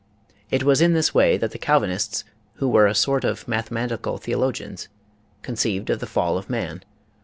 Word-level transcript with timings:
It 0.49 0.63
was 0.63 0.81
in 0.81 0.93
this 0.93 1.13
way 1.13 1.37
that 1.37 1.51
the 1.51 1.59
CaJ 1.59 1.81
vinists, 1.83 2.23
who 2.55 2.67
were 2.67 2.87
a 2.87 2.95
sort 2.95 3.23
of 3.23 3.47
mathematical 3.47 4.17
theologians, 4.17 4.87
conceived 5.43 5.91
of 5.91 5.99
the 5.99 6.07
fall 6.07 6.39
of 6.39 6.49
man. 6.49 6.81